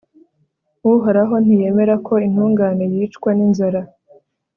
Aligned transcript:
uhoraho 0.93 1.33
ntiyemera 1.43 1.95
ko 2.05 2.13
intungane 2.27 2.83
yicwa 2.93 3.29
n'inzara 3.37 3.81